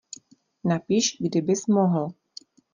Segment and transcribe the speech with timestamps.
[0.63, 2.13] Napiš, kdy bys mohl.